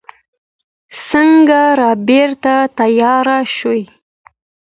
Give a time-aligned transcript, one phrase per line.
[1.09, 3.83] څنګه رېبارۍ ته تيار شوې.